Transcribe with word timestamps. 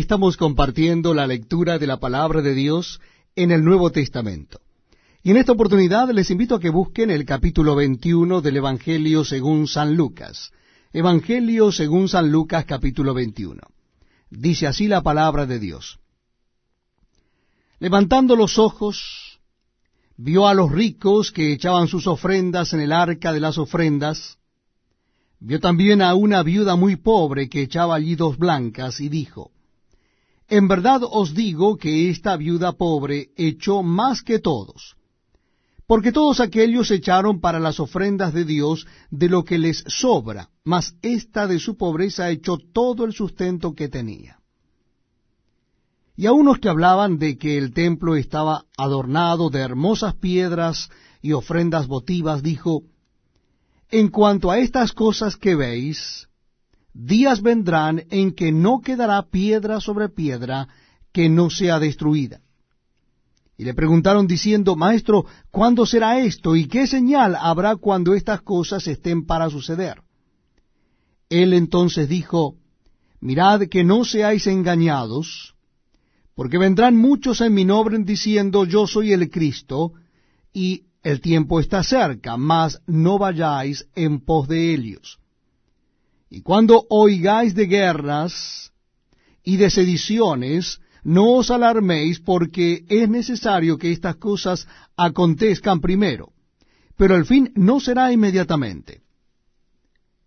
estamos 0.00 0.36
compartiendo 0.36 1.14
la 1.14 1.26
lectura 1.26 1.78
de 1.78 1.86
la 1.86 1.98
palabra 1.98 2.42
de 2.42 2.54
Dios 2.54 3.00
en 3.36 3.50
el 3.50 3.62
Nuevo 3.62 3.90
Testamento. 3.90 4.60
Y 5.22 5.30
en 5.30 5.36
esta 5.36 5.52
oportunidad 5.52 6.10
les 6.10 6.30
invito 6.30 6.54
a 6.54 6.60
que 6.60 6.70
busquen 6.70 7.10
el 7.10 7.24
capítulo 7.26 7.74
21 7.76 8.40
del 8.40 8.56
Evangelio 8.56 9.24
según 9.24 9.68
San 9.68 9.94
Lucas. 9.94 10.52
Evangelio 10.92 11.70
según 11.70 12.08
San 12.08 12.32
Lucas 12.32 12.64
capítulo 12.64 13.12
21. 13.12 13.60
Dice 14.30 14.66
así 14.66 14.88
la 14.88 15.02
palabra 15.02 15.44
de 15.44 15.58
Dios. 15.58 15.98
Levantando 17.78 18.36
los 18.36 18.58
ojos, 18.58 19.38
vio 20.16 20.48
a 20.48 20.54
los 20.54 20.72
ricos 20.72 21.30
que 21.30 21.52
echaban 21.52 21.88
sus 21.88 22.06
ofrendas 22.06 22.72
en 22.72 22.80
el 22.80 22.92
arca 22.92 23.32
de 23.32 23.40
las 23.40 23.58
ofrendas, 23.58 24.38
Vio 25.42 25.58
también 25.58 26.02
a 26.02 26.14
una 26.14 26.42
viuda 26.42 26.76
muy 26.76 26.96
pobre 26.96 27.48
que 27.48 27.62
echaba 27.62 27.94
allí 27.94 28.14
dos 28.14 28.36
blancas 28.36 29.00
y 29.00 29.08
dijo, 29.08 29.52
En 30.50 30.66
verdad 30.66 31.02
os 31.04 31.32
digo 31.32 31.76
que 31.76 32.10
esta 32.10 32.36
viuda 32.36 32.72
pobre 32.72 33.30
echó 33.36 33.84
más 33.84 34.22
que 34.22 34.40
todos, 34.40 34.96
porque 35.86 36.10
todos 36.10 36.40
aquellos 36.40 36.90
echaron 36.90 37.40
para 37.40 37.60
las 37.60 37.78
ofrendas 37.78 38.34
de 38.34 38.44
Dios 38.44 38.84
de 39.12 39.28
lo 39.28 39.44
que 39.44 39.58
les 39.58 39.84
sobra, 39.86 40.50
mas 40.64 40.96
esta 41.02 41.46
de 41.46 41.60
su 41.60 41.76
pobreza 41.76 42.30
echó 42.30 42.58
todo 42.58 43.04
el 43.04 43.12
sustento 43.12 43.74
que 43.74 43.88
tenía. 43.88 44.40
Y 46.16 46.26
a 46.26 46.32
unos 46.32 46.58
que 46.58 46.68
hablaban 46.68 47.18
de 47.18 47.38
que 47.38 47.56
el 47.56 47.72
templo 47.72 48.16
estaba 48.16 48.64
adornado 48.76 49.50
de 49.50 49.60
hermosas 49.60 50.16
piedras 50.16 50.90
y 51.22 51.30
ofrendas 51.30 51.86
votivas, 51.86 52.42
dijo, 52.42 52.82
en 53.88 54.08
cuanto 54.08 54.50
a 54.50 54.58
estas 54.58 54.92
cosas 54.92 55.36
que 55.36 55.54
veis, 55.54 56.28
días 56.92 57.42
vendrán 57.42 58.04
en 58.10 58.32
que 58.32 58.52
no 58.52 58.80
quedará 58.80 59.22
piedra 59.30 59.80
sobre 59.80 60.08
piedra 60.08 60.68
que 61.12 61.28
no 61.28 61.50
sea 61.50 61.78
destruida. 61.78 62.40
Y 63.56 63.64
le 63.64 63.74
preguntaron 63.74 64.26
diciendo, 64.26 64.74
Maestro, 64.74 65.26
¿cuándo 65.50 65.84
será 65.84 66.18
esto? 66.20 66.56
¿Y 66.56 66.66
qué 66.66 66.86
señal 66.86 67.36
habrá 67.38 67.76
cuando 67.76 68.14
estas 68.14 68.40
cosas 68.40 68.86
estén 68.86 69.26
para 69.26 69.50
suceder? 69.50 70.00
Él 71.28 71.52
entonces 71.52 72.08
dijo, 72.08 72.56
Mirad 73.20 73.68
que 73.68 73.84
no 73.84 74.04
seáis 74.04 74.46
engañados, 74.46 75.54
porque 76.34 76.56
vendrán 76.56 76.96
muchos 76.96 77.42
en 77.42 77.52
mi 77.52 77.66
nombre 77.66 77.98
diciendo, 77.98 78.64
Yo 78.64 78.86
soy 78.86 79.12
el 79.12 79.28
Cristo, 79.28 79.92
y 80.52 80.84
el 81.02 81.20
tiempo 81.20 81.60
está 81.60 81.82
cerca, 81.82 82.36
mas 82.36 82.80
no 82.86 83.18
vayáis 83.18 83.86
en 83.94 84.20
pos 84.20 84.48
de 84.48 84.74
ellos. 84.74 85.18
Y 86.30 86.42
cuando 86.42 86.86
oigáis 86.88 87.56
de 87.56 87.66
guerras 87.66 88.72
y 89.42 89.56
de 89.56 89.68
sediciones, 89.68 90.78
no 91.02 91.32
os 91.32 91.50
alarméis 91.50 92.20
porque 92.20 92.84
es 92.88 93.08
necesario 93.08 93.76
que 93.78 93.90
estas 93.90 94.16
cosas 94.16 94.68
acontezcan 94.96 95.80
primero, 95.80 96.32
pero 96.96 97.16
el 97.16 97.26
fin 97.26 97.52
no 97.56 97.80
será 97.80 98.12
inmediatamente. 98.12 99.02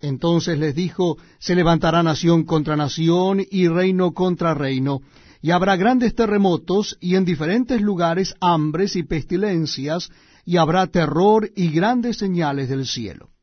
Entonces 0.00 0.58
les 0.58 0.74
dijo, 0.74 1.16
se 1.38 1.54
levantará 1.54 2.02
nación 2.02 2.44
contra 2.44 2.76
nación 2.76 3.44
y 3.48 3.68
reino 3.68 4.12
contra 4.12 4.52
reino, 4.52 5.00
y 5.40 5.52
habrá 5.52 5.76
grandes 5.76 6.14
terremotos 6.14 6.96
y 7.00 7.14
en 7.14 7.24
diferentes 7.24 7.80
lugares 7.80 8.34
hambres 8.40 8.96
y 8.96 9.04
pestilencias, 9.04 10.10
y 10.44 10.56
habrá 10.56 10.88
terror 10.88 11.50
y 11.54 11.68
grandes 11.68 12.16
señales 12.16 12.68
del 12.68 12.86
cielo. 12.86 13.33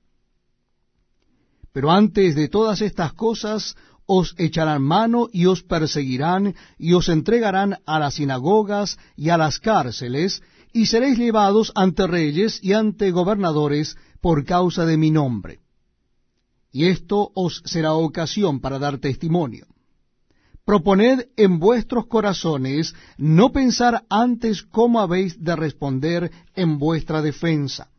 Pero 1.74 1.92
antes 1.92 2.36
de 2.36 2.50
todas 2.50 2.82
estas 2.82 3.14
cosas 3.14 3.76
os 4.06 4.36
echarán 4.38 4.82
mano 4.82 5.30
y 5.32 5.46
os 5.46 5.64
perseguirán 5.64 6.56
y 6.78 6.94
os 6.94 7.08
entregarán 7.08 7.78
a 7.86 8.00
las 8.00 8.16
sinagogas 8.16 8.98
y 9.16 9.30
a 9.30 9.38
las 9.38 9.60
cárceles, 9.60 10.42
y 10.74 10.88
seréis 10.88 11.18
llevados 11.18 11.72
ante 11.76 12.08
reyes 12.08 12.60
y 12.62 12.74
ante 12.74 13.12
gobernadores 13.12 13.98
por 14.22 14.46
causa 14.46 14.86
de 14.86 14.98
mi 14.98 15.12
nombre. 15.12 15.60
Y 16.72 16.86
esto 16.86 17.32
os 17.36 17.62
será 17.66 17.94
ocasión 17.94 18.60
para 18.60 18.80
dar 18.80 18.98
testimonio. 18.98 19.68
Proponed 20.66 21.28
en 21.38 21.60
vuestros 21.60 22.08
corazones 22.08 22.96
no 23.18 23.52
pensar 23.52 24.06
antes 24.10 24.64
cómo 24.64 25.00
habéis 25.00 25.44
de 25.44 25.56
responder 25.56 26.32
en 26.54 26.78
vuestra 26.80 27.22
defensa, 27.22 27.91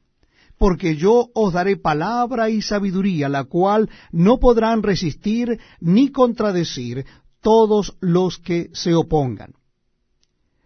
porque 0.58 0.96
yo 0.96 1.28
os 1.34 1.52
daré 1.52 1.76
palabra 1.76 2.50
y 2.50 2.62
sabiduría, 2.62 3.28
la 3.28 3.44
cual 3.44 3.90
no 4.12 4.38
podrán 4.38 4.82
resistir 4.82 5.58
ni 5.80 6.10
contradecir 6.10 7.04
todos 7.40 7.96
los 8.00 8.38
que 8.38 8.70
se 8.72 8.94
opongan. 8.94 9.54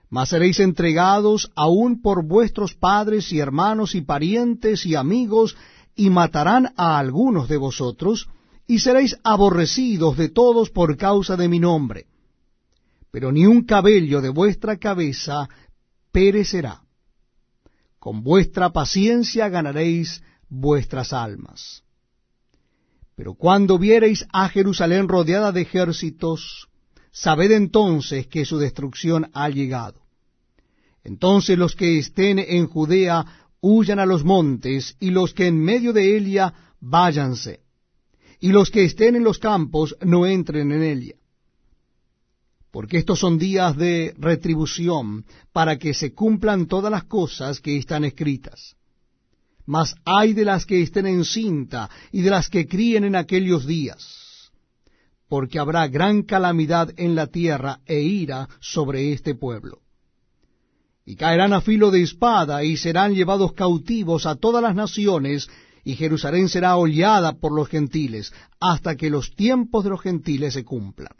Mas 0.08 0.28
seréis 0.28 0.60
entregados 0.60 1.50
aún 1.56 2.00
por 2.00 2.24
vuestros 2.24 2.74
padres 2.74 3.32
y 3.32 3.40
hermanos 3.40 3.94
y 3.94 4.02
parientes 4.02 4.86
y 4.86 4.94
amigos, 4.94 5.56
y 5.96 6.10
matarán 6.10 6.72
a 6.76 6.98
algunos 6.98 7.48
de 7.48 7.56
vosotros, 7.56 8.28
y 8.68 8.80
seréis 8.80 9.16
aborrecidos 9.24 10.16
de 10.16 10.28
todos 10.28 10.70
por 10.70 10.96
causa 10.96 11.36
de 11.36 11.48
mi 11.48 11.58
nombre. 11.58 12.06
Pero 13.10 13.32
ni 13.32 13.46
un 13.46 13.64
cabello 13.64 14.20
de 14.20 14.28
vuestra 14.28 14.76
cabeza 14.76 15.48
perecerá. 16.12 16.85
Con 17.98 18.22
vuestra 18.22 18.70
paciencia 18.70 19.48
ganaréis 19.48 20.22
vuestras 20.48 21.12
almas. 21.12 21.82
Pero 23.14 23.34
cuando 23.34 23.78
viereis 23.78 24.26
a 24.32 24.48
Jerusalén 24.48 25.08
rodeada 25.08 25.52
de 25.52 25.62
ejércitos, 25.62 26.68
sabed 27.10 27.50
entonces 27.52 28.26
que 28.26 28.44
su 28.44 28.58
destrucción 28.58 29.30
ha 29.32 29.48
llegado. 29.48 30.02
Entonces 31.02 31.56
los 31.56 31.74
que 31.74 31.98
estén 31.98 32.38
en 32.38 32.66
Judea 32.66 33.24
huyan 33.60 33.98
a 33.98 34.06
los 34.06 34.24
montes, 34.24 34.96
y 35.00 35.10
los 35.10 35.32
que 35.32 35.46
en 35.46 35.58
medio 35.58 35.92
de 35.92 36.16
ella 36.16 36.52
váyanse 36.80 37.66
y 38.40 38.48
los 38.48 38.70
que 38.70 38.84
estén 38.84 39.16
en 39.16 39.24
los 39.24 39.38
campos 39.38 39.96
no 40.02 40.26
entren 40.26 40.72
en 40.72 40.82
ella. 40.82 41.14
Porque 42.76 42.98
estos 42.98 43.20
son 43.20 43.38
días 43.38 43.74
de 43.74 44.14
retribución, 44.18 45.24
para 45.54 45.78
que 45.78 45.94
se 45.94 46.12
cumplan 46.12 46.66
todas 46.66 46.90
las 46.92 47.04
cosas 47.04 47.58
que 47.58 47.78
están 47.78 48.04
escritas. 48.04 48.76
Mas 49.64 49.94
hay 50.04 50.34
de 50.34 50.44
las 50.44 50.66
que 50.66 50.82
estén 50.82 51.06
en 51.06 51.24
cinta 51.24 51.88
y 52.12 52.20
de 52.20 52.28
las 52.28 52.50
que 52.50 52.68
críen 52.68 53.04
en 53.04 53.16
aquellos 53.16 53.64
días, 53.66 54.50
porque 55.26 55.58
habrá 55.58 55.88
gran 55.88 56.22
calamidad 56.22 56.92
en 56.98 57.14
la 57.14 57.28
tierra 57.28 57.80
e 57.86 58.00
ira 58.00 58.46
sobre 58.60 59.10
este 59.10 59.34
pueblo. 59.34 59.80
Y 61.06 61.16
caerán 61.16 61.54
a 61.54 61.62
filo 61.62 61.90
de 61.90 62.02
espada 62.02 62.62
y 62.62 62.76
serán 62.76 63.14
llevados 63.14 63.54
cautivos 63.54 64.26
a 64.26 64.34
todas 64.34 64.62
las 64.62 64.74
naciones 64.74 65.48
y 65.82 65.94
Jerusalén 65.94 66.50
será 66.50 66.76
hollada 66.76 67.38
por 67.38 67.52
los 67.52 67.68
gentiles, 67.68 68.34
hasta 68.60 68.96
que 68.96 69.08
los 69.08 69.34
tiempos 69.34 69.82
de 69.82 69.88
los 69.88 70.02
gentiles 70.02 70.52
se 70.52 70.62
cumplan. 70.62 71.14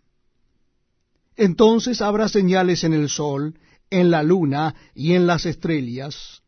Entonces 1.37 2.01
habrá 2.01 2.29
señales 2.29 2.85
en 2.85 2.95
el 2.95 3.09
sol, 3.09 3.59
en 3.91 4.11
la 4.11 4.23
luna 4.23 4.75
y 4.95 5.15
en 5.15 5.27
las 5.27 5.47
estrellas, 5.47 6.43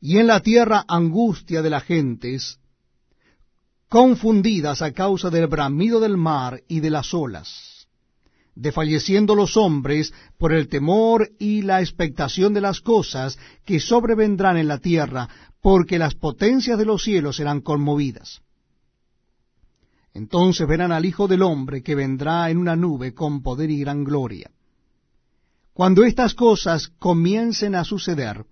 y 0.00 0.18
en 0.18 0.26
la 0.26 0.40
tierra 0.40 0.84
angustia 0.88 1.62
de 1.62 1.70
las 1.70 1.84
gentes, 1.84 2.58
confundidas 3.88 4.82
a 4.82 4.92
causa 4.92 5.30
del 5.30 5.46
bramido 5.46 6.00
del 6.00 6.16
mar 6.16 6.62
y 6.66 6.80
de 6.80 6.90
las 6.90 7.14
olas, 7.14 7.86
desfalleciendo 8.54 9.34
los 9.34 9.56
hombres 9.56 10.12
por 10.38 10.52
el 10.52 10.68
temor 10.68 11.30
y 11.38 11.62
la 11.62 11.80
expectación 11.80 12.52
de 12.52 12.62
las 12.62 12.80
cosas 12.80 13.38
que 13.64 13.80
sobrevendrán 13.80 14.56
en 14.56 14.66
la 14.66 14.78
tierra, 14.78 15.28
porque 15.60 15.98
las 15.98 16.14
potencias 16.14 16.78
de 16.78 16.86
los 16.86 17.02
cielos 17.02 17.36
serán 17.36 17.60
conmovidas. 17.60 18.40
Entonces 20.14 20.66
verán 20.66 20.92
al 20.92 21.06
Hijo 21.06 21.26
del 21.26 21.42
Hombre 21.42 21.82
que 21.82 21.94
vendrá 21.94 22.50
en 22.50 22.58
una 22.58 22.76
nube 22.76 23.14
con 23.14 23.42
poder 23.42 23.70
y 23.70 23.80
gran 23.80 24.04
gloria. 24.04 24.50
Cuando 25.72 26.04
estas 26.04 26.34
cosas 26.34 26.88
comiencen 26.98 27.74
a 27.74 27.84
suceder, 27.84 28.44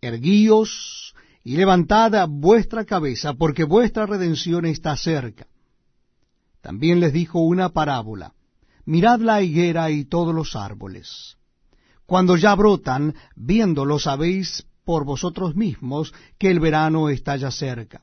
erguíos 0.00 1.14
y 1.42 1.56
levantad 1.56 2.28
vuestra 2.28 2.84
cabeza, 2.84 3.34
porque 3.34 3.64
vuestra 3.64 4.06
redención 4.06 4.66
está 4.66 4.96
cerca. 4.96 5.48
También 6.60 7.00
les 7.00 7.12
dijo 7.12 7.40
una 7.40 7.70
parábola. 7.70 8.34
Mirad 8.84 9.20
la 9.20 9.42
higuera 9.42 9.90
y 9.90 10.04
todos 10.04 10.34
los 10.34 10.54
árboles. 10.54 11.36
Cuando 12.06 12.36
ya 12.36 12.54
brotan, 12.54 13.14
viéndolos 13.34 14.06
habéis 14.06 14.66
por 14.84 15.04
vosotros 15.04 15.56
mismos 15.56 16.14
que 16.38 16.50
el 16.50 16.60
verano 16.60 17.08
está 17.08 17.36
ya 17.36 17.50
cerca. 17.50 18.02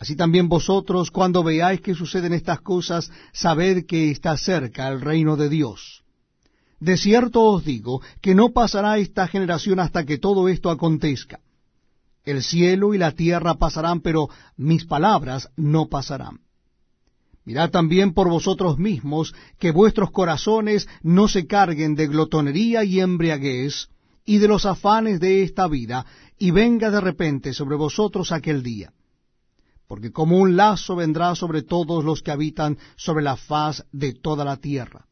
Así 0.00 0.16
también 0.16 0.48
vosotros, 0.48 1.10
cuando 1.10 1.44
veáis 1.44 1.82
que 1.82 1.94
suceden 1.94 2.32
estas 2.32 2.62
cosas, 2.62 3.12
sabed 3.34 3.84
que 3.84 4.10
está 4.10 4.34
cerca 4.38 4.88
el 4.88 5.02
reino 5.02 5.36
de 5.36 5.50
Dios. 5.50 6.02
De 6.80 6.96
cierto 6.96 7.42
os 7.42 7.66
digo 7.66 8.00
que 8.22 8.34
no 8.34 8.48
pasará 8.48 8.96
esta 8.96 9.28
generación 9.28 9.78
hasta 9.78 10.06
que 10.06 10.16
todo 10.16 10.48
esto 10.48 10.70
acontezca. 10.70 11.40
El 12.24 12.42
cielo 12.42 12.94
y 12.94 12.98
la 12.98 13.12
tierra 13.12 13.56
pasarán, 13.56 14.00
pero 14.00 14.30
mis 14.56 14.86
palabras 14.86 15.50
no 15.56 15.88
pasarán. 15.90 16.40
Mirad 17.44 17.68
también 17.70 18.14
por 18.14 18.30
vosotros 18.30 18.78
mismos 18.78 19.34
que 19.58 19.70
vuestros 19.70 20.10
corazones 20.12 20.88
no 21.02 21.28
se 21.28 21.46
carguen 21.46 21.94
de 21.94 22.06
glotonería 22.06 22.84
y 22.84 23.00
embriaguez, 23.00 23.90
y 24.24 24.38
de 24.38 24.48
los 24.48 24.64
afanes 24.64 25.20
de 25.20 25.42
esta 25.42 25.68
vida, 25.68 26.06
y 26.38 26.52
venga 26.52 26.90
de 26.90 27.02
repente 27.02 27.52
sobre 27.52 27.76
vosotros 27.76 28.32
aquel 28.32 28.62
día. 28.62 28.94
Porque 29.90 30.12
como 30.12 30.38
un 30.38 30.56
lazo 30.56 30.94
vendrá 30.94 31.34
sobre 31.34 31.62
todos 31.62 32.04
los 32.04 32.22
que 32.22 32.30
habitan 32.30 32.78
sobre 32.94 33.24
la 33.24 33.36
faz 33.36 33.84
de 33.90 34.12
toda 34.12 34.44
la 34.44 34.56
tierra. 34.56 35.08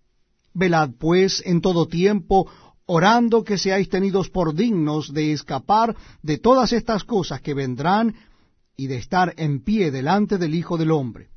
Velad 0.55 0.91
pues 1.01 1.43
en 1.45 1.61
todo 1.61 1.89
tiempo, 1.89 2.49
orando 2.87 3.43
que 3.43 3.59
seáis 3.59 3.89
tenidos 3.89 4.31
por 4.31 4.55
dignos 4.55 5.13
de 5.13 5.33
escapar 5.33 5.97
de 6.23 6.39
todas 6.39 6.73
estas 6.73 7.03
cosas 7.03 7.41
que 7.41 7.55
vendrán 7.55 8.15
y 8.77 8.87
de 8.87 8.99
estar 8.99 9.35
en 9.37 9.65
pie 9.65 9.91
delante 9.91 10.39
del 10.39 10.55
Hijo 10.55 10.79
del 10.79 10.93
Hombre. 10.93 11.31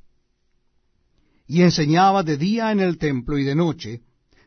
Y 1.48 1.64
enseñaba 1.64 2.22
de 2.22 2.38
día 2.38 2.72
en 2.72 2.80
el 2.80 3.00
templo 3.00 3.40
y 3.40 3.44
de 3.44 3.56
noche, 3.56 4.02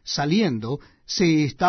saliendo, 0.05 0.79
se 1.05 1.43
estaba 1.43 1.63